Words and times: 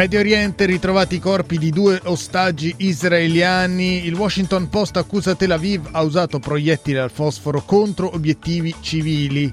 Medio 0.00 0.20
Oriente 0.20 0.64
ritrovati 0.64 1.16
i 1.16 1.20
corpi 1.20 1.58
di 1.58 1.68
due 1.68 2.00
ostaggi 2.04 2.74
israeliani. 2.78 4.06
Il 4.06 4.14
Washington 4.14 4.70
Post 4.70 4.96
accusa 4.96 5.34
Tel 5.34 5.50
Aviv 5.50 5.88
ha 5.90 6.00
usato 6.00 6.38
proiettili 6.38 6.96
al 6.96 7.10
fosforo 7.10 7.60
contro 7.66 8.14
obiettivi 8.14 8.74
civili. 8.80 9.52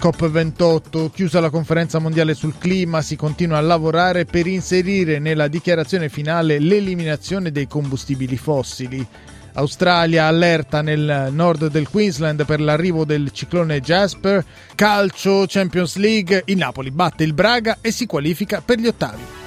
COP28, 0.00 1.10
chiusa 1.10 1.40
la 1.40 1.50
conferenza 1.50 1.98
mondiale 1.98 2.34
sul 2.34 2.56
clima, 2.58 3.02
si 3.02 3.16
continua 3.16 3.58
a 3.58 3.60
lavorare 3.60 4.24
per 4.24 4.46
inserire 4.46 5.18
nella 5.18 5.48
dichiarazione 5.48 6.08
finale 6.08 6.60
l'eliminazione 6.60 7.50
dei 7.50 7.66
combustibili 7.66 8.36
fossili. 8.36 9.04
Australia 9.54 10.26
allerta 10.26 10.80
nel 10.80 11.30
nord 11.32 11.66
del 11.70 11.88
Queensland 11.88 12.44
per 12.44 12.60
l'arrivo 12.60 13.04
del 13.04 13.32
ciclone 13.32 13.80
Jasper. 13.80 14.44
Calcio 14.76 15.46
Champions 15.48 15.96
League, 15.96 16.44
il 16.44 16.56
Napoli 16.56 16.92
batte 16.92 17.24
il 17.24 17.32
Braga 17.32 17.78
e 17.80 17.90
si 17.90 18.06
qualifica 18.06 18.62
per 18.64 18.78
gli 18.78 18.86
ottavi. 18.86 19.46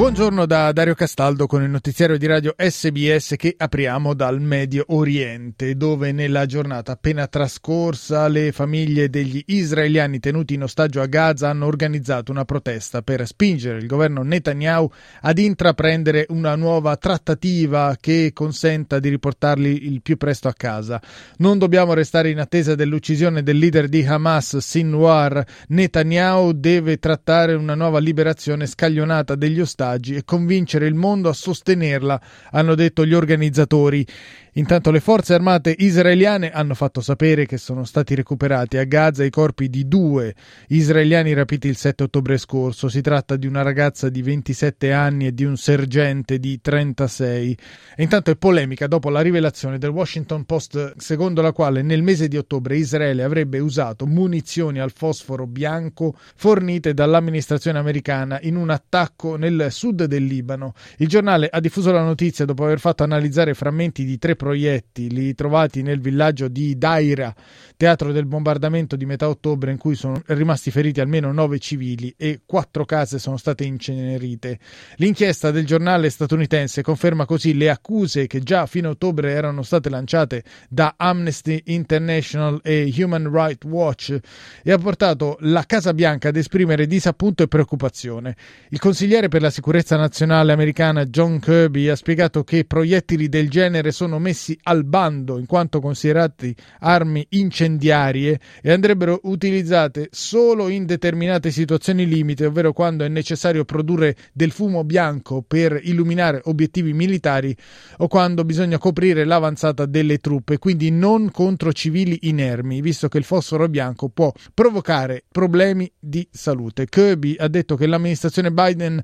Buongiorno 0.00 0.46
da 0.46 0.72
Dario 0.72 0.94
Castaldo 0.94 1.46
con 1.46 1.62
il 1.62 1.68
notiziario 1.68 2.16
di 2.16 2.24
radio 2.24 2.54
SBS 2.56 3.34
che 3.36 3.54
apriamo 3.54 4.14
dal 4.14 4.40
Medio 4.40 4.86
Oriente, 4.88 5.76
dove 5.76 6.10
nella 6.12 6.46
giornata 6.46 6.92
appena 6.92 7.26
trascorsa 7.26 8.26
le 8.28 8.50
famiglie 8.50 9.10
degli 9.10 9.44
israeliani 9.48 10.18
tenuti 10.18 10.54
in 10.54 10.62
ostaggio 10.62 11.02
a 11.02 11.06
Gaza 11.06 11.50
hanno 11.50 11.66
organizzato 11.66 12.32
una 12.32 12.46
protesta 12.46 13.02
per 13.02 13.26
spingere 13.26 13.76
il 13.76 13.86
governo 13.86 14.22
Netanyahu 14.22 14.90
ad 15.20 15.36
intraprendere 15.36 16.24
una 16.30 16.56
nuova 16.56 16.96
trattativa 16.96 17.94
che 18.00 18.30
consenta 18.32 19.00
di 19.00 19.10
riportarli 19.10 19.84
il 19.84 20.00
più 20.00 20.16
presto 20.16 20.48
a 20.48 20.54
casa. 20.54 20.98
Non 21.36 21.58
dobbiamo 21.58 21.92
restare 21.92 22.30
in 22.30 22.40
attesa 22.40 22.74
dell'uccisione 22.74 23.42
del 23.42 23.58
leader 23.58 23.86
di 23.86 24.02
Hamas, 24.02 24.56
Sinwar. 24.56 25.44
Netanyahu 25.68 26.52
deve 26.52 26.98
trattare 26.98 27.52
una 27.52 27.74
nuova 27.74 27.98
liberazione 27.98 28.64
scaglionata 28.64 29.34
degli 29.34 29.60
ostaggi 29.60 29.88
sondaggi 29.90 30.14
e 30.14 30.24
convincere 30.24 30.86
il 30.86 30.94
mondo 30.94 31.28
a 31.28 31.32
sostenerla, 31.32 32.20
hanno 32.52 32.74
detto 32.74 33.04
gli 33.04 33.14
organizzatori. 33.14 34.06
Intanto 34.54 34.90
le 34.90 34.98
forze 34.98 35.34
armate 35.34 35.74
israeliane 35.78 36.50
hanno 36.50 36.74
fatto 36.74 37.00
sapere 37.00 37.46
che 37.46 37.56
sono 37.56 37.84
stati 37.84 38.16
recuperati 38.16 38.78
a 38.78 38.84
Gaza 38.84 39.22
i 39.22 39.30
corpi 39.30 39.68
di 39.68 39.86
due 39.86 40.34
israeliani 40.68 41.32
rapiti 41.34 41.68
il 41.68 41.76
7 41.76 42.04
ottobre 42.04 42.36
scorso. 42.36 42.88
Si 42.88 43.00
tratta 43.00 43.36
di 43.36 43.46
una 43.46 43.62
ragazza 43.62 44.08
di 44.08 44.22
27 44.22 44.92
anni 44.92 45.26
e 45.26 45.34
di 45.34 45.44
un 45.44 45.56
sergente 45.56 46.40
di 46.40 46.60
36. 46.60 47.58
E 47.94 48.02
intanto 48.02 48.32
è 48.32 48.36
polemica 48.36 48.88
dopo 48.88 49.08
la 49.08 49.20
rivelazione 49.20 49.78
del 49.78 49.90
Washington 49.90 50.44
Post 50.44 50.94
secondo 50.96 51.42
la 51.42 51.52
quale 51.52 51.82
nel 51.82 52.02
mese 52.02 52.26
di 52.26 52.36
ottobre 52.36 52.76
Israele 52.76 53.22
avrebbe 53.22 53.60
usato 53.60 54.04
munizioni 54.06 54.80
al 54.80 54.90
fosforo 54.92 55.46
bianco 55.46 56.16
fornite 56.34 56.92
dall'amministrazione 56.92 57.78
americana 57.78 58.40
in 58.42 58.56
un 58.56 58.70
attacco 58.70 59.36
nel 59.36 59.68
sud 59.80 60.04
del 60.04 60.24
Libano. 60.24 60.74
Il 60.98 61.08
giornale 61.08 61.48
ha 61.50 61.58
diffuso 61.58 61.90
la 61.90 62.02
notizia 62.02 62.44
dopo 62.44 62.64
aver 62.64 62.78
fatto 62.78 63.02
analizzare 63.02 63.54
frammenti 63.54 64.04
di 64.04 64.18
tre 64.18 64.36
proiettili 64.36 65.34
trovati 65.34 65.80
nel 65.80 66.00
villaggio 66.00 66.48
di 66.48 66.76
Daira, 66.76 67.34
teatro 67.78 68.12
del 68.12 68.26
bombardamento 68.26 68.94
di 68.94 69.06
metà 69.06 69.26
ottobre 69.26 69.70
in 69.70 69.78
cui 69.78 69.94
sono 69.94 70.20
rimasti 70.26 70.70
feriti 70.70 71.00
almeno 71.00 71.32
nove 71.32 71.58
civili 71.58 72.12
e 72.18 72.42
quattro 72.44 72.84
case 72.84 73.18
sono 73.18 73.38
state 73.38 73.64
incenerite. 73.64 74.58
L'inchiesta 74.96 75.50
del 75.50 75.64
giornale 75.64 76.10
statunitense 76.10 76.82
conferma 76.82 77.24
così 77.24 77.54
le 77.54 77.70
accuse 77.70 78.26
che 78.26 78.40
già 78.40 78.60
a 78.60 78.66
fine 78.66 78.88
ottobre 78.88 79.32
erano 79.32 79.62
state 79.62 79.88
lanciate 79.88 80.44
da 80.68 80.92
Amnesty 80.98 81.62
International 81.66 82.60
e 82.62 82.92
Human 82.98 83.32
Rights 83.32 83.66
Watch 83.66 84.18
e 84.62 84.72
ha 84.72 84.76
portato 84.76 85.38
la 85.40 85.64
Casa 85.64 85.94
Bianca 85.94 86.28
ad 86.28 86.36
esprimere 86.36 86.86
disappunto 86.86 87.42
e 87.42 87.48
preoccupazione. 87.48 88.36
Il 88.68 88.78
consigliere 88.78 89.28
per 89.28 89.40
la 89.40 89.48
sicurezza 89.48 89.68
nazionale 89.70 90.50
americana 90.50 91.04
John 91.04 91.38
Kirby 91.38 91.86
ha 91.86 91.94
spiegato 91.94 92.42
che 92.42 92.64
proiettili 92.64 93.28
del 93.28 93.48
genere 93.48 93.92
sono 93.92 94.18
messi 94.18 94.58
al 94.64 94.82
bando 94.82 95.38
in 95.38 95.46
quanto 95.46 95.80
considerati 95.80 96.52
armi 96.80 97.24
incendiarie 97.30 98.40
e 98.60 98.72
andrebbero 98.72 99.20
utilizzate 99.22 100.08
solo 100.10 100.68
in 100.70 100.86
determinate 100.86 101.52
situazioni 101.52 102.04
limite, 102.04 102.46
ovvero 102.46 102.72
quando 102.72 103.04
è 103.04 103.08
necessario 103.08 103.64
produrre 103.64 104.16
del 104.32 104.50
fumo 104.50 104.82
bianco 104.82 105.44
per 105.46 105.78
illuminare 105.84 106.40
obiettivi 106.46 106.92
militari 106.92 107.56
o 107.98 108.08
quando 108.08 108.44
bisogna 108.44 108.78
coprire 108.78 109.24
l'avanzata 109.24 109.86
delle 109.86 110.18
truppe, 110.18 110.58
quindi 110.58 110.90
non 110.90 111.30
contro 111.30 111.72
civili 111.72 112.18
inermi, 112.22 112.80
visto 112.80 113.06
che 113.06 113.18
il 113.18 113.24
fosforo 113.24 113.68
bianco 113.68 114.08
può 114.08 114.32
provocare 114.52 115.22
problemi 115.30 115.88
di 115.96 116.26
salute. 116.28 116.86
Kirby 116.88 117.36
ha 117.38 117.46
detto 117.46 117.76
che 117.76 117.86
l'amministrazione 117.86 118.50
Biden 118.50 119.00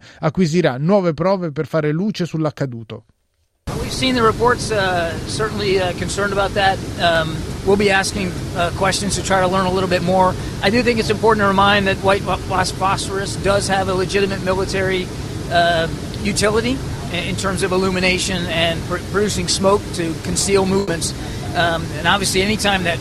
acquisirà 0.56 0.76
nuove 0.78 1.14
prove 1.14 1.52
per 1.52 1.66
fare 1.66 1.92
luce 1.92 2.26
sull'accaduto. 2.26 3.04
We've 3.80 3.92
seen 3.92 4.14
the 4.14 4.22
reports, 4.22 4.70
uh, 4.70 5.16
certainly 5.26 5.78
uh, 5.78 5.92
concerned 5.96 6.32
about 6.32 6.54
that. 6.54 6.78
Um, 7.00 7.36
we'll 7.64 7.76
be 7.76 7.90
asking 7.90 8.32
uh, 8.56 8.70
questions 8.76 9.16
to 9.16 9.22
try 9.22 9.40
to 9.40 9.46
learn 9.46 9.66
a 9.66 9.72
little 9.72 9.88
bit 9.88 10.02
more. 10.02 10.34
I 10.62 10.70
do 10.70 10.82
think 10.82 10.98
it's 10.98 11.10
important 11.10 11.42
to 11.42 11.48
remind 11.48 11.86
that 11.86 11.96
white 11.98 12.22
phosphorus 12.22 13.36
does 13.36 13.68
have 13.68 13.88
a 13.88 13.94
legitimate 13.94 14.42
military 14.42 15.06
uh, 15.50 15.88
utility 16.22 16.76
in 17.12 17.36
terms 17.36 17.62
of 17.62 17.72
illumination 17.72 18.46
and 18.46 18.82
pr- 18.88 18.98
producing 19.12 19.48
smoke 19.48 19.82
to 19.94 20.14
conceal 20.24 20.66
movements. 20.66 21.12
Um, 21.54 21.84
and 21.98 22.06
obviously, 22.06 22.42
anytime 22.42 22.84
that 22.84 22.98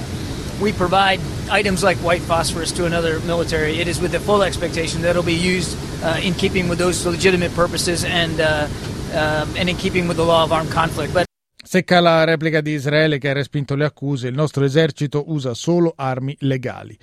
we 0.62 0.72
provide 0.72 1.20
items 1.50 1.84
like 1.84 1.98
white 1.98 2.22
phosphorus 2.22 2.72
to 2.74 2.86
another 2.86 3.20
military, 3.22 3.80
it 3.80 3.88
is 3.88 4.00
with 4.00 4.12
the 4.12 4.20
full 4.20 4.44
expectation 4.44 5.02
that 5.02 5.12
it'll 5.12 5.24
be 5.24 5.34
used 5.34 5.78
uh, 6.04 6.20
in 6.24 6.34
keeping 6.34 6.68
with 6.68 6.78
those 6.78 7.06
legitimate 7.06 7.54
purposes 7.54 8.04
and 8.04 8.40
uh, 8.40 8.68
uh, 9.14 9.46
and 9.58 9.70
in 9.70 9.76
keeping 9.78 10.08
with 10.08 10.18
the 10.18 10.26
law 10.26 10.44
of 10.44 10.52
armed 10.52 10.72
conflict. 10.72 11.14
But 11.14 11.26
Secca 11.64 12.00
la 12.00 12.24
replica 12.24 12.62
di 12.62 12.74
Israele 12.74 13.18
che 13.18 13.30
ha 13.30 13.34
respinto 13.34 13.76
le 13.76 13.86
accuse, 13.86 14.28
il 14.28 14.36
nostro 14.36 14.64
esercito 14.64 15.24
usa 15.28 15.54
solo 15.56 15.94
armi 15.96 16.36
legali. 16.42 16.98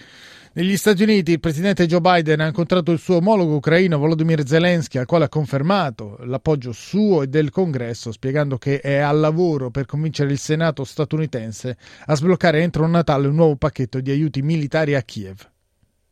Negli 0.54 0.76
Stati 0.76 1.02
Uniti 1.02 1.32
il 1.32 1.40
presidente 1.40 1.86
Joe 1.86 2.00
Biden 2.00 2.40
ha 2.40 2.46
incontrato 2.46 2.92
il 2.92 2.98
suo 2.98 3.16
omologo 3.16 3.54
ucraino 3.54 3.98
Volodymyr 3.98 4.46
Zelensky, 4.46 4.98
al 4.98 5.06
quale 5.06 5.24
ha 5.24 5.28
confermato 5.28 6.18
l'appoggio 6.24 6.72
suo 6.72 7.22
e 7.22 7.26
del 7.26 7.50
Congresso, 7.50 8.12
spiegando 8.12 8.58
che 8.58 8.80
è 8.80 8.96
al 8.96 9.18
lavoro 9.18 9.70
per 9.70 9.86
convincere 9.86 10.30
il 10.30 10.38
Senato 10.38 10.84
statunitense 10.84 11.76
a 12.06 12.14
sbloccare 12.14 12.60
entro 12.60 12.86
Natale 12.86 13.28
un 13.28 13.34
nuovo 13.34 13.56
pacchetto 13.56 14.00
di 14.00 14.10
aiuti 14.10 14.42
militari 14.42 14.94
a 14.94 15.02
Kiev. 15.02 15.48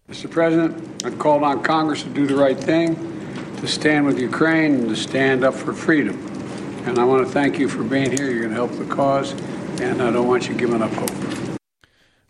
Mr. 0.09 0.29
President, 0.29 1.05
I've 1.05 1.19
called 1.19 1.43
on 1.43 1.63
Congress 1.63 2.03
to 2.03 2.09
do 2.11 2.27
the 2.27 2.35
right 2.35 2.59
thing. 2.59 3.19
to 3.61 3.67
stand 3.67 4.07
with 4.07 4.19
Ukraine 4.19 4.75
and 4.75 4.89
to 4.89 4.97
stand 4.97 5.45
up 5.45 5.55
for 5.55 5.73
freedom. 5.75 6.17
And 6.87 6.99
I 6.99 7.05
want 7.05 7.27
to 7.27 7.31
thank 7.31 7.59
you 7.59 7.69
for 7.69 7.83
being 7.83 8.11
here. 8.11 8.31
You're 8.31 8.41
going 8.41 8.51
to 8.51 8.57
help 8.57 8.73
the 8.73 8.87
cause, 8.87 9.33
and 9.81 10.01
I 10.01 10.11
don't 10.11 10.27
want 10.27 10.49
you 10.49 10.55
giving 10.55 10.83
up 10.83 10.93
hope. 10.93 11.50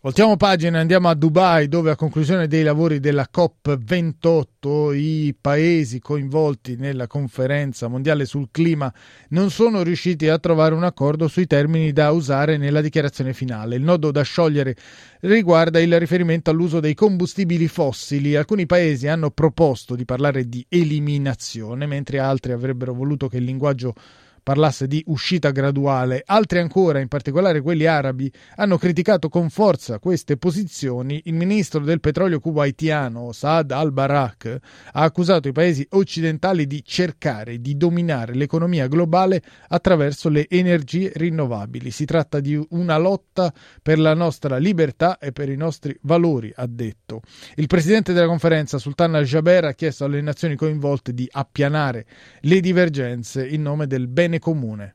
Voltiamo 0.03 0.35
pagina 0.35 0.77
e 0.77 0.81
andiamo 0.81 1.09
a 1.09 1.13
Dubai 1.13 1.67
dove 1.67 1.91
a 1.91 1.95
conclusione 1.95 2.47
dei 2.47 2.63
lavori 2.63 2.99
della 2.99 3.29
COP28 3.31 4.95
i 4.95 5.35
paesi 5.39 5.99
coinvolti 5.99 6.75
nella 6.75 7.05
conferenza 7.05 7.87
mondiale 7.87 8.25
sul 8.25 8.47
clima 8.49 8.91
non 9.29 9.51
sono 9.51 9.83
riusciti 9.83 10.27
a 10.27 10.39
trovare 10.39 10.73
un 10.73 10.85
accordo 10.85 11.27
sui 11.27 11.45
termini 11.45 11.91
da 11.91 12.09
usare 12.09 12.57
nella 12.57 12.81
dichiarazione 12.81 13.33
finale. 13.33 13.75
Il 13.75 13.83
nodo 13.83 14.09
da 14.09 14.23
sciogliere 14.23 14.75
riguarda 15.19 15.79
il 15.79 15.99
riferimento 15.99 16.49
all'uso 16.49 16.79
dei 16.79 16.95
combustibili 16.95 17.67
fossili. 17.67 18.35
Alcuni 18.35 18.65
paesi 18.65 19.07
hanno 19.07 19.29
proposto 19.29 19.93
di 19.93 20.03
parlare 20.03 20.49
di 20.49 20.65
eliminazione 20.67 21.85
mentre 21.85 22.17
altri 22.17 22.53
avrebbero 22.53 22.95
voluto 22.95 23.27
che 23.27 23.37
il 23.37 23.43
linguaggio 23.43 23.93
parlasse 24.43 24.87
di 24.87 25.03
uscita 25.07 25.51
graduale. 25.51 26.23
Altri 26.25 26.59
ancora, 26.59 26.99
in 26.99 27.07
particolare 27.07 27.61
quelli 27.61 27.85
arabi, 27.85 28.31
hanno 28.55 28.77
criticato 28.77 29.29
con 29.29 29.49
forza 29.49 29.99
queste 29.99 30.37
posizioni. 30.37 31.21
Il 31.25 31.33
ministro 31.33 31.79
del 31.79 31.99
petrolio 31.99 32.39
kuwaitiano, 32.39 33.31
Saad 33.31 33.71
al-Barak, 33.71 34.57
ha 34.93 35.01
accusato 35.01 35.47
i 35.47 35.51
paesi 35.51 35.85
occidentali 35.91 36.67
di 36.67 36.83
cercare 36.83 37.59
di 37.59 37.77
dominare 37.77 38.33
l'economia 38.33 38.87
globale 38.87 39.41
attraverso 39.67 40.29
le 40.29 40.47
energie 40.49 41.11
rinnovabili. 41.13 41.91
Si 41.91 42.05
tratta 42.05 42.39
di 42.39 42.59
una 42.69 42.97
lotta 42.97 43.53
per 43.81 43.99
la 43.99 44.13
nostra 44.13 44.57
libertà 44.57 45.17
e 45.17 45.31
per 45.31 45.49
i 45.49 45.55
nostri 45.55 45.97
valori, 46.01 46.51
ha 46.55 46.65
detto. 46.67 47.21
Il 47.55 47.67
presidente 47.67 48.13
della 48.13 48.27
conferenza, 48.27 48.77
Sultan 48.77 49.15
al-Jaber, 49.15 49.65
ha 49.65 49.73
chiesto 49.73 50.05
alle 50.05 50.21
nazioni 50.21 50.55
coinvolte 50.55 51.13
di 51.13 51.27
appianare 51.29 52.05
le 52.41 52.59
divergenze 52.59 53.47
in 53.47 53.61
nome 53.61 53.87
del 53.87 54.07
bene 54.31 54.39
comune. 54.39 54.93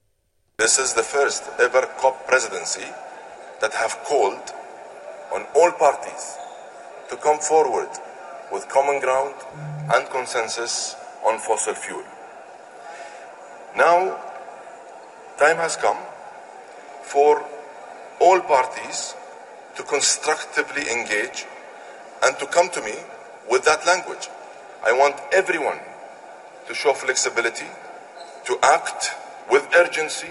This 0.57 0.79
is 0.79 0.95
the 0.95 1.03
first 1.03 1.45
ever 1.61 1.87
COP 2.01 2.27
presidency 2.27 2.87
that 3.61 3.75
have 3.75 3.99
called 4.05 4.51
on 5.35 5.45
all 5.55 5.73
parties 5.73 6.39
to 7.11 7.17
come 7.17 7.39
forward 7.39 7.91
with 8.51 8.67
common 8.69 8.99
ground 9.01 9.35
and 9.93 10.09
consensus 10.09 10.97
on 11.27 11.39
fossil 11.39 11.75
fuel. 11.75 12.05
Now, 13.77 14.17
time 15.39 15.59
has 15.59 15.77
come 15.77 15.99
for 17.03 17.45
all 18.19 18.41
parties 18.41 19.15
to 19.77 19.83
constructively 19.83 20.89
engage 20.91 21.45
and 22.25 22.39
to 22.39 22.47
come 22.47 22.71
to 22.71 22.81
me 22.81 22.95
with 23.51 23.65
that 23.67 23.85
language. 23.87 24.29
I 24.83 24.93
want 24.93 25.17
everyone 25.33 25.81
to 26.69 26.75
show 26.75 26.95
flexibility, 26.95 27.67
to 28.47 28.59
act 28.63 29.13
with 29.51 29.69
urgency 29.75 30.29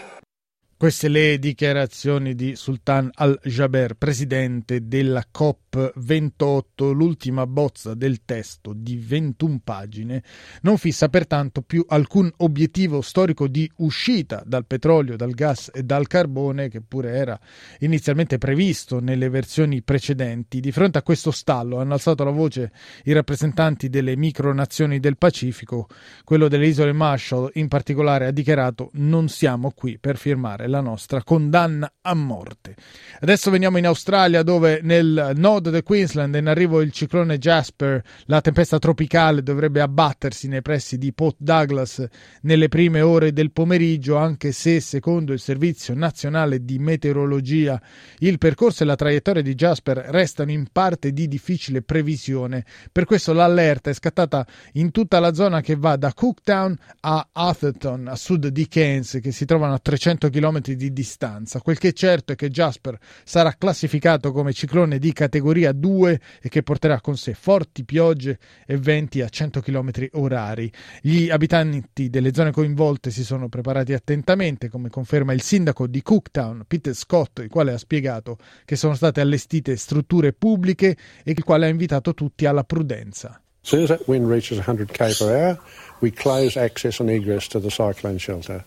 Queste 0.77 1.07
le 1.07 1.39
dichiarazioni 1.39 2.36
di 2.36 2.57
Sultan 2.57 3.10
al-Jaber, 3.13 3.95
presidente 3.95 4.89
della 4.89 5.24
COP28, 5.33 6.92
l'ultima 6.92 7.48
bozza 7.48 7.94
del 7.94 8.25
testo 8.25 8.74
di 8.75 8.98
21 8.98 9.62
pagine, 9.63 10.22
non 10.63 10.77
fissa 10.77 11.07
pertanto 11.07 11.62
più 11.62 11.86
alcun 11.88 12.30
obiettivo 12.39 13.00
storico 13.00 13.48
di 13.48 13.72
uscita 13.77 14.44
dal 14.45 14.66
petrolio, 14.66 15.16
dal 15.16 15.31
gas 15.31 15.72
e 15.74 15.83
dal 15.83 16.07
carbone, 16.07 16.68
che 16.68 16.81
pure 16.81 17.12
era 17.12 17.39
inizialmente 17.80 18.38
previsto 18.38 19.00
nelle 19.00 19.30
versioni 19.30 19.81
precedenti. 19.81 20.60
Di 20.60 20.74
fronte 20.74 20.98
a 20.98 21.04
questo 21.04 21.31
stallo 21.31 21.80
hanno 21.80 21.94
alzato 21.94 22.25
la 22.25 22.31
voce 22.31 22.74
i 23.06 23.13
rappresentanti 23.13 23.88
delle 23.88 24.18
micronazioni 24.18 25.00
del 25.00 25.16
Pacifico, 25.16 25.88
quello 26.25 26.50
delle 26.50 26.68
isole 26.68 26.92
Marshall 26.92 27.50
in 27.54 27.69
particolare 27.69 28.25
ha 28.25 28.31
dichiarato 28.31 28.89
non 28.95 29.30
siamo 29.30 29.71
qui 29.71 29.98
per 29.98 30.18
firmare 30.18 30.63
la 30.67 30.81
nostra 30.81 31.23
condanna 31.23 31.91
a 32.01 32.13
morte. 32.13 32.75
Adesso 33.19 33.51
veniamo 33.51 33.77
in 33.77 33.85
Australia 33.85 34.44
dove 34.44 34.79
nel 34.83 35.31
nord 35.35 35.69
del 35.69 35.83
Queensland 35.83 36.35
è 36.35 36.39
in 36.39 36.47
arrivo 36.47 36.81
il 36.81 36.91
ciclone 36.91 37.38
Jasper, 37.38 38.01
la 38.25 38.41
tempesta 38.41 38.79
tropicale 38.79 39.44
dovrebbe 39.44 39.81
abbattersi 39.81 40.47
nei 40.47 40.62
pressi 40.62 40.97
di 40.97 41.13
Port 41.13 41.38
Douglas 41.39 42.06
nelle 42.41 42.67
prime 42.67 43.01
ore 43.01 43.33
del 43.33 43.51
pomeriggio, 43.51 44.17
anche 44.17 44.51
se 44.51 44.79
secondo 44.79 45.33
il 45.33 45.39
Servizio 45.39 45.94
Nazionale 45.94 46.63
di 46.63 46.79
Meteorologia 46.79 47.81
il 48.19 48.38
percorso 48.38 48.83
e 48.83 48.85
la 48.85 48.95
traiettoria 48.95 49.41
di 49.41 49.56
Jasper 49.56 49.97
restano 50.09 50.51
in 50.51 50.68
parte 50.71 51.11
di 51.11 51.27
difficile 51.27 51.81
previsione. 51.81 52.65
Per 52.91 53.06
questo 53.06 53.33
l'allerta 53.33 53.89
è 53.89 53.94
scattata 53.94 54.45
in 54.73 54.91
tutta 54.91 55.19
la 55.19 55.33
zona 55.33 55.61
che 55.61 55.75
va 55.75 55.95
da 55.95 56.13
Cooktown 56.13 56.77
a 57.01 57.29
Atherton, 57.31 58.07
a 58.07 58.15
sud 58.15 58.47
di 58.47 58.68
Cairns, 58.68 59.19
che 59.21 59.31
si 59.31 59.45
trovano 59.45 59.73
a 59.73 59.79
300 59.79 60.29
km 60.29 60.55
km 60.56 60.74
di 60.74 60.94
distanza. 60.94 61.60
Quel 61.62 61.78
che 61.78 61.90
è 61.90 61.94
certo 61.94 62.34
è 62.34 62.36
che 62.36 62.50
Jasper 62.50 62.98
sarà 63.24 63.54
classificato 63.57 64.31
come 64.31 64.54
ciclone 64.54 65.00
di 65.00 65.13
categoria 65.13 65.72
2 65.72 66.22
e 66.42 66.50
che 66.50 66.63
porterà 66.63 67.02
con 67.02 67.18
sé 67.18 67.34
forti 67.34 67.84
piogge 67.84 68.40
e 68.66 68.78
venti 68.78 69.22
a 69.22 69.30
100 69.30 69.62
km 69.62 69.92
orari. 70.13 70.72
Gli 71.02 71.30
abitanti 71.30 72.10
delle 72.10 72.34
zone 72.34 72.52
coinvolte 72.52 73.12
si 73.12 73.24
sono 73.24 73.50
preparati 73.50 73.94
attentamente, 73.94 74.69
come 74.69 74.90
conferma 74.90 75.34
il 75.34 75.42
sindaco 75.42 75.88
di 75.88 76.02
Cooktown, 76.02 76.63
Peter 76.68 76.94
Scott, 76.94 77.40
il 77.40 77.50
quale 77.50 77.74
ha 77.74 77.78
spiegato 77.78 78.38
che 78.63 78.75
sono 78.75 78.96
state 78.96 79.22
allestite 79.22 79.75
strutture 79.75 80.34
pubbliche 80.34 80.96
e 81.24 81.31
il 81.31 81.44
quale 81.44 81.66
ha 81.66 81.69
invitato 81.69 82.13
tutti 82.13 82.46
alla 82.46 82.63
prudenza. 82.63 83.40
As 83.62 83.72
soon 83.72 83.81
as 83.81 83.90
that 83.90 84.07
wind 84.07 84.28
reaches 84.28 84.60
100 84.60 84.92
k 84.92 85.18
per 85.18 85.28
hour, 85.28 85.60
we 86.00 86.12
close 86.12 86.56
access 86.56 87.00
and 87.00 87.10
egress 87.10 87.48
to 87.48 87.60
the 87.60 87.69
cyclone 87.69 88.19
shelter. 88.19 88.63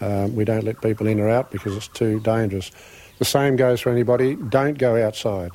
Um, 0.00 0.34
we 0.34 0.44
don't 0.44 0.64
let 0.64 0.80
people 0.80 1.06
in 1.06 1.20
or 1.20 1.28
out 1.28 1.50
because 1.50 1.76
it's 1.76 1.88
too 1.88 2.20
dangerous. 2.20 2.70
The 3.18 3.24
same 3.24 3.56
goes 3.56 3.80
for 3.80 3.90
anybody. 3.90 4.34
Don't 4.34 4.78
go 4.78 5.04
outside. 5.04 5.52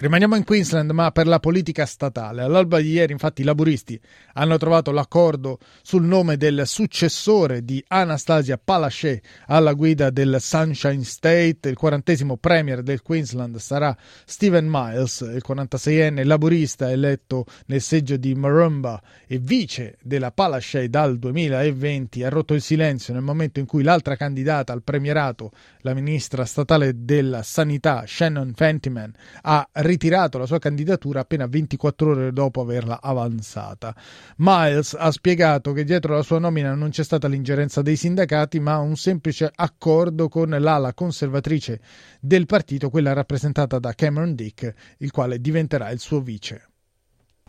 Rimaniamo 0.00 0.34
in 0.34 0.44
Queensland, 0.44 0.92
ma 0.92 1.10
per 1.10 1.26
la 1.26 1.40
politica 1.40 1.84
statale. 1.84 2.40
All'alba 2.40 2.80
di 2.80 2.92
ieri, 2.92 3.12
infatti, 3.12 3.42
i 3.42 3.44
laburisti 3.44 4.00
hanno 4.32 4.56
trovato 4.56 4.92
l'accordo 4.92 5.58
sul 5.82 6.04
nome 6.04 6.38
del 6.38 6.62
successore 6.64 7.66
di 7.66 7.84
Anastasia 7.86 8.56
Palaszczuk 8.56 9.20
alla 9.48 9.74
guida 9.74 10.08
del 10.08 10.38
Sunshine 10.40 11.04
State. 11.04 11.68
Il 11.68 11.76
quarantesimo 11.76 12.38
premier 12.38 12.82
del 12.82 13.02
Queensland 13.02 13.58
sarà 13.58 13.94
Stephen 14.24 14.68
Miles, 14.70 15.20
il 15.20 15.42
46enne 15.46 16.24
laburista 16.24 16.90
eletto 16.90 17.44
nel 17.66 17.82
seggio 17.82 18.16
di 18.16 18.34
Marumba 18.34 19.02
e 19.26 19.36
vice 19.36 19.98
della 20.00 20.32
Palaszczuk 20.32 20.86
dal 20.86 21.18
2020. 21.18 22.24
Ha 22.24 22.30
rotto 22.30 22.54
il 22.54 22.62
silenzio 22.62 23.12
nel 23.12 23.22
momento 23.22 23.60
in 23.60 23.66
cui 23.66 23.82
l'altra 23.82 24.16
candidata 24.16 24.72
al 24.72 24.82
premierato, 24.82 25.50
la 25.80 25.92
ministra 25.92 26.46
statale 26.46 27.04
della 27.04 27.42
sanità 27.42 28.04
Shannon 28.06 28.54
Fentiman, 28.54 29.12
ha 29.42 29.68
ritirato 29.90 30.38
la 30.38 30.46
sua 30.46 30.60
candidatura 30.60 31.20
appena 31.20 31.46
24 31.46 32.10
ore 32.10 32.32
dopo 32.32 32.60
averla 32.60 33.00
avanzata. 33.02 33.94
Miles 34.36 34.94
ha 34.96 35.10
spiegato 35.10 35.72
che 35.72 35.84
dietro 35.84 36.14
la 36.14 36.22
sua 36.22 36.38
nomina 36.38 36.74
non 36.74 36.90
c'è 36.90 37.02
stata 37.02 37.26
l'ingerenza 37.26 37.82
dei 37.82 37.96
sindacati, 37.96 38.60
ma 38.60 38.78
un 38.78 38.96
semplice 38.96 39.50
accordo 39.52 40.28
con 40.28 40.50
l'ala 40.50 40.94
conservatrice 40.94 41.80
del 42.20 42.46
partito, 42.46 42.88
quella 42.88 43.12
rappresentata 43.12 43.78
da 43.78 43.92
Cameron 43.94 44.34
Dick, 44.34 44.72
il 44.98 45.10
quale 45.10 45.40
diventerà 45.40 45.90
il 45.90 45.98
suo 45.98 46.20
vice. 46.20 46.68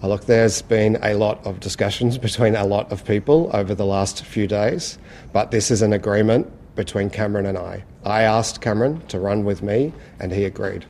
Look, 0.02 0.26
there's 0.26 0.64
been 0.64 0.98
a 1.04 1.14
lot 1.14 1.46
of 1.46 1.60
discussions 1.60 2.18
between 2.28 2.56
a 2.56 2.66
lot 2.66 2.92
of 2.92 3.04
people 3.04 3.50
over 3.54 3.76
the 3.76 3.86
last 3.86 4.24
few 4.24 4.48
days, 4.48 4.98
but 5.32 5.52
this 5.52 5.70
is 5.70 5.84
an 5.84 5.94
agreement 5.94 6.48
between 6.76 7.10
Cameron 7.10 7.46
and 7.46 7.58
I. 7.58 7.84
I 8.04 8.24
asked 8.24 8.62
Cameron 8.62 9.02
to 9.08 9.20
run 9.20 9.44
with 9.44 9.62
me, 9.62 9.94
and 10.20 10.32
he 10.32 10.46
agreed. 10.46 10.86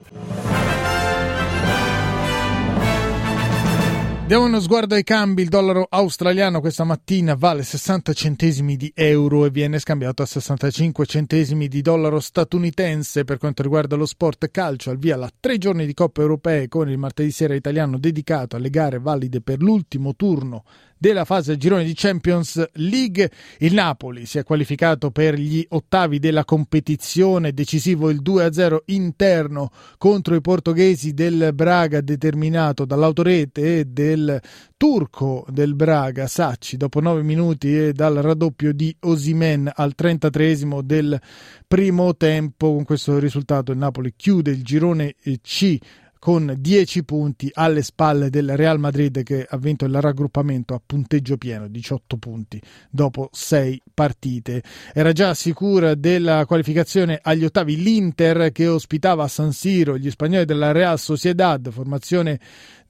Diamo 4.32 4.46
uno 4.46 4.62
sguardo 4.62 4.96
ai 4.96 5.04
cambi. 5.04 5.42
Il 5.42 5.50
dollaro 5.50 5.86
australiano 5.90 6.62
questa 6.62 6.86
mattina 6.86 7.36
vale 7.36 7.64
60 7.64 8.14
centesimi 8.14 8.78
di 8.78 8.90
euro 8.96 9.44
e 9.44 9.50
viene 9.50 9.78
scambiato 9.78 10.22
a 10.22 10.26
65 10.26 11.06
centesimi 11.06 11.68
di 11.68 11.82
dollaro 11.82 12.18
statunitense. 12.22 13.26
Per 13.26 13.38
quanto 13.38 13.62
riguarda 13.62 13.98
lo 13.98 14.06
sport 14.06 14.50
calcio, 14.50 14.90
al 14.90 15.00
via 15.00 15.18
la 15.18 15.30
tre 15.38 15.58
giorni 15.58 15.86
di 15.86 15.94
Coppa 15.94 16.22
Europee 16.22 16.70
con 16.70 16.90
il 16.90 16.98
martedì 16.98 17.30
sera 17.30 17.56
italiano 17.56 18.00
dedicato 18.00 18.56
alle 18.56 18.70
gare 18.70 19.00
valide 19.00 19.42
per 19.42 19.62
l'ultimo 19.62 20.16
turno 20.16 20.64
della 21.02 21.26
fase 21.26 21.58
girone 21.58 21.84
di 21.84 21.96
Champions 21.96 22.64
League. 22.74 23.32
Il 23.58 23.74
Napoli 23.74 24.28
si 24.28 24.38
è 24.38 24.44
qualificato 24.44 25.10
per 25.10 25.34
gli 25.34 25.66
ottavi 25.68 26.20
della 26.20 26.46
competizione, 26.46 27.54
decisivo 27.54 28.12
il 28.12 28.22
2-0 28.22 28.78
interno 28.86 29.72
contro 29.98 30.36
i 30.36 30.42
portoghesi 30.42 31.16
del 31.16 31.54
Braga, 31.56 32.02
determinato 32.02 32.86
dall'autorete 32.86 33.92
del 33.92 34.40
turco 34.78 35.44
del 35.50 35.74
Braga, 35.74 36.28
Sacci, 36.28 36.78
dopo 36.78 37.00
nove 37.00 37.24
minuti 37.24 37.76
e 37.76 37.94
dal 37.94 38.18
raddoppio 38.18 38.72
di 38.72 38.96
Osimen 39.00 39.72
al 39.74 39.96
33 39.96 40.60
del 40.84 41.20
primo 41.68 42.16
tempo. 42.16 42.76
Con 42.76 42.84
questo 42.84 43.18
risultato 43.18 43.72
il 43.72 43.80
Napoli 43.80 44.14
chiude 44.16 44.52
il 44.52 44.62
girone 44.62 45.16
C 45.42 45.80
con 46.22 46.54
10 46.56 47.04
punti 47.04 47.50
alle 47.52 47.82
spalle 47.82 48.30
del 48.30 48.56
Real 48.56 48.78
Madrid 48.78 49.24
che 49.24 49.44
ha 49.50 49.58
vinto 49.58 49.86
il 49.86 50.00
raggruppamento 50.00 50.76
a 50.76 50.82
punteggio 50.86 51.36
pieno, 51.36 51.68
18 51.68 52.18
punti 52.18 52.62
dopo 52.92 53.30
6 53.32 53.82
partite. 53.92 54.62
Era 54.94 55.14
già 55.14 55.34
sicura 55.34 55.96
della 55.96 56.46
qualificazione 56.46 57.20
agli 57.20 57.44
ottavi 57.44 57.76
l'Inter 57.76 58.52
che 58.52 58.68
ospitava 58.68 59.24
a 59.24 59.28
San 59.28 59.52
Siro 59.52 59.98
gli 59.98 60.12
spagnoli 60.12 60.46
della 60.46 60.72
Real 60.72 61.00
Sociedad, 61.00 61.72
formazione 61.72 62.40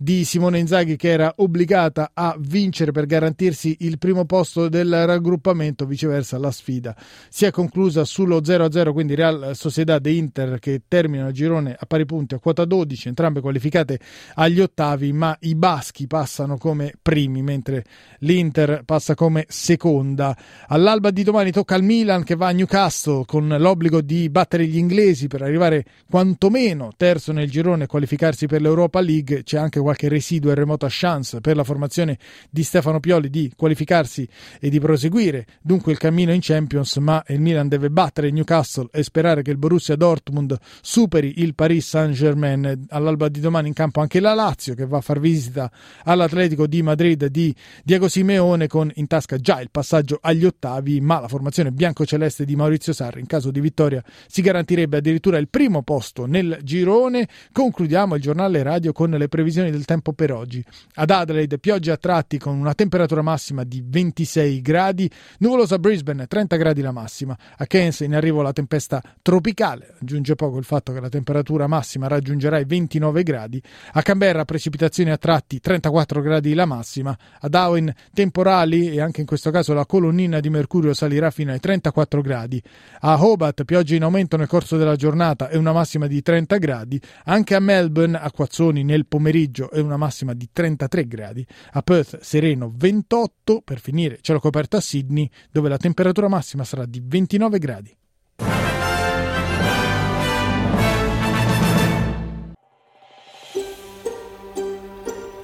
di 0.01 0.25
Simone 0.25 0.57
Inzaghi 0.57 0.95
che 0.95 1.09
era 1.09 1.31
obbligata 1.37 2.09
a 2.13 2.35
vincere 2.39 2.91
per 2.91 3.05
garantirsi 3.05 3.77
il 3.81 3.99
primo 3.99 4.25
posto 4.25 4.67
del 4.67 5.05
raggruppamento, 5.05 5.85
viceversa 5.85 6.39
la 6.39 6.49
sfida 6.49 6.95
si 7.29 7.45
è 7.45 7.51
conclusa 7.51 8.03
sullo 8.05 8.39
0-0, 8.41 8.91
quindi 8.91 9.15
Real 9.15 9.51
Sociedad 9.53 10.05
e 10.05 10.13
Inter 10.13 10.59
che 10.59 10.81
terminano 10.87 11.29
il 11.29 11.33
girone 11.33 11.75
a 11.77 11.85
pari 11.85 12.05
punti 12.05 12.35
a 12.35 12.39
quota 12.39 12.65
12, 12.65 13.09
entrambe 13.09 13.41
qualificate 13.41 13.99
agli 14.35 14.59
ottavi, 14.59 15.13
ma 15.13 15.35
i 15.41 15.55
baschi 15.55 16.07
passano 16.07 16.57
come 16.57 16.93
primi, 17.01 17.41
mentre 17.41 17.85
l'Inter 18.19 18.83
passa 18.85 19.15
come 19.15 19.45
seconda. 19.47 20.35
All'alba 20.67 21.11
di 21.11 21.23
domani 21.23 21.51
tocca 21.51 21.75
al 21.75 21.83
Milan 21.83 22.23
che 22.23 22.35
va 22.35 22.47
a 22.47 22.51
Newcastle 22.51 23.23
con 23.25 23.47
l'obbligo 23.47 24.01
di 24.01 24.29
battere 24.29 24.65
gli 24.65 24.77
inglesi 24.77 25.27
per 25.27 25.41
arrivare 25.41 25.85
quantomeno 26.09 26.91
terzo 26.97 27.31
nel 27.31 27.49
girone 27.49 27.83
e 27.83 27.87
qualificarsi 27.87 28.47
per 28.47 28.61
l'Europa 28.61 28.99
League. 28.99 29.43
C'è 29.43 29.57
anche 29.57 29.79
qualche 29.79 29.90
residuo 29.99 30.51
e 30.51 30.55
remota 30.55 30.87
chance 30.89 31.41
per 31.41 31.55
la 31.55 31.63
formazione 31.63 32.17
di 32.49 32.63
Stefano 32.63 32.99
Pioli 32.99 33.29
di 33.29 33.51
qualificarsi 33.55 34.27
e 34.59 34.69
di 34.69 34.79
proseguire 34.79 35.45
dunque 35.61 35.91
il 35.91 35.97
cammino 35.97 36.33
in 36.33 36.39
Champions, 36.41 36.97
ma 36.97 37.23
il 37.27 37.39
Milan 37.39 37.67
deve 37.67 37.89
battere 37.89 38.31
Newcastle 38.31 38.87
e 38.91 39.03
sperare 39.03 39.41
che 39.41 39.51
il 39.51 39.57
Borussia 39.57 39.95
Dortmund 39.95 40.57
superi 40.81 41.41
il 41.41 41.55
Paris 41.55 41.87
Saint-Germain. 41.87 42.85
All'alba 42.89 43.29
di 43.29 43.39
domani 43.39 43.67
in 43.67 43.73
campo 43.73 44.01
anche 44.01 44.19
la 44.19 44.33
Lazio 44.33 44.73
che 44.73 44.85
va 44.85 44.97
a 44.97 45.01
far 45.01 45.19
visita 45.19 45.71
all'Atletico 46.03 46.67
di 46.67 46.81
Madrid 46.81 47.25
di 47.27 47.53
Diego 47.83 48.07
Simeone 48.07 48.67
con 48.67 48.91
in 48.95 49.07
tasca 49.07 49.37
già 49.37 49.61
il 49.61 49.69
passaggio 49.71 50.19
agli 50.21 50.45
ottavi, 50.45 50.99
ma 51.01 51.19
la 51.19 51.27
formazione 51.27 51.71
bianco-celeste 51.71 52.45
di 52.45 52.55
Maurizio 52.55 52.93
Sarri 52.93 53.19
in 53.19 53.27
caso 53.27 53.51
di 53.51 53.59
vittoria 53.59 54.03
si 54.27 54.41
garantirebbe 54.41 54.97
addirittura 54.97 55.37
il 55.37 55.47
primo 55.47 55.83
posto 55.83 56.25
nel 56.25 56.59
girone. 56.63 57.27
Concludiamo 57.51 58.15
il 58.15 58.21
giornale 58.21 58.63
radio 58.63 58.91
con 58.91 59.09
le 59.11 59.27
previsioni 59.27 59.71
del 59.71 59.80
tempo 59.85 60.13
per 60.13 60.31
oggi. 60.31 60.63
Ad 60.95 61.09
Adelaide 61.09 61.59
pioggia 61.59 61.93
a 61.93 61.97
tratti 61.97 62.37
con 62.37 62.57
una 62.57 62.73
temperatura 62.73 63.21
massima 63.21 63.63
di 63.63 63.83
26 63.85 64.61
gradi, 64.61 65.09
nuvolosa 65.39 65.79
Brisbane 65.79 66.27
30 66.27 66.55
gradi 66.55 66.81
la 66.81 66.91
massima, 66.91 67.37
a 67.57 67.65
Cairns 67.65 68.01
in 68.01 68.15
arrivo 68.15 68.41
la 68.41 68.53
tempesta 68.53 69.01
tropicale, 69.21 69.95
aggiunge 70.01 70.35
poco 70.35 70.57
il 70.57 70.63
fatto 70.63 70.93
che 70.93 70.99
la 70.99 71.09
temperatura 71.09 71.67
massima 71.67 72.07
raggiungerà 72.07 72.59
i 72.59 72.65
29 72.65 73.23
gradi, 73.23 73.61
a 73.93 74.01
Canberra 74.01 74.45
precipitazioni 74.45 75.11
a 75.11 75.17
tratti 75.17 75.59
34 75.59 76.21
gradi 76.21 76.53
la 76.53 76.65
massima, 76.65 77.17
a 77.39 77.47
Darwin 77.47 77.93
temporali 78.13 78.89
e 78.91 79.01
anche 79.01 79.21
in 79.21 79.27
questo 79.27 79.51
caso 79.51 79.73
la 79.73 79.85
colonnina 79.85 80.39
di 80.39 80.49
mercurio 80.49 80.93
salirà 80.93 81.31
fino 81.31 81.51
ai 81.51 81.59
34 81.59 82.21
gradi, 82.21 82.61
a 83.01 83.23
Hobart 83.23 83.63
piogge 83.63 83.95
in 83.95 84.03
aumento 84.03 84.37
nel 84.37 84.47
corso 84.47 84.77
della 84.77 84.95
giornata 84.95 85.49
e 85.49 85.57
una 85.57 85.73
massima 85.73 86.07
di 86.07 86.21
30 86.21 86.57
gradi, 86.57 87.01
anche 87.25 87.55
a 87.55 87.59
Melbourne 87.59 88.17
acquazzoni 88.17 88.83
nel 88.83 89.05
pomeriggio 89.05 89.60
e 89.69 89.79
una 89.81 89.97
massima 89.97 90.33
di 90.33 90.49
33 90.51 91.07
gradi, 91.07 91.45
a 91.73 91.81
Perth 91.81 92.19
sereno 92.21 92.71
28 92.73 93.61
per 93.61 93.79
finire 93.79 94.19
cielo 94.21 94.39
coperto 94.39 94.77
a 94.77 94.81
Sydney 94.81 95.29
dove 95.51 95.69
la 95.69 95.77
temperatura 95.77 96.27
massima 96.27 96.63
sarà 96.63 96.85
di 96.85 97.01
29 97.03 97.59
gradi. 97.59 97.95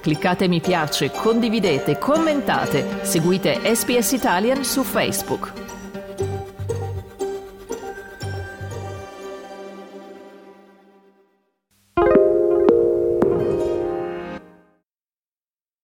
Cliccate 0.00 0.48
mi 0.48 0.60
piace, 0.60 1.10
condividete, 1.10 1.98
commentate, 1.98 3.04
seguite 3.04 3.60
SPS 3.74 4.12
Italian 4.12 4.64
su 4.64 4.82
Facebook. 4.82 5.67